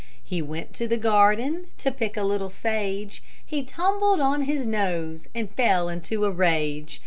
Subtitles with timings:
[0.23, 5.27] He went to the garden To pick a little sage; He tumbled on his nose,
[5.35, 6.99] And fell into a rage.